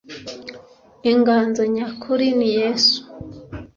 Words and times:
Inganzo 1.11 1.61
nyakuri 1.73 2.27
ni 2.37 2.49
Yesu 2.57 2.99